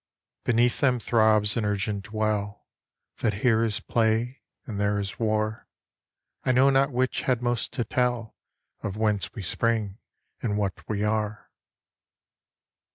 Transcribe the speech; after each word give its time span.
Beneath 0.45 0.79
them 0.79 0.99
throbs 0.99 1.55
an 1.57 1.63
urgent 1.63 2.11
well, 2.11 2.65
That 3.17 3.43
here 3.45 3.63
is 3.63 3.79
play, 3.79 4.41
and 4.65 4.79
there 4.79 4.97
is 4.99 5.19
war. 5.19 5.67
I 6.43 6.51
know 6.51 6.71
not 6.71 6.89
which 6.91 7.21
had 7.29 7.43
most 7.43 7.71
to 7.73 7.83
tell 7.83 8.35
Of 8.81 8.97
whence 8.97 9.31
we 9.35 9.43
spring 9.43 9.99
and 10.41 10.57
what 10.57 10.89
we 10.89 11.03
are. 11.03 11.51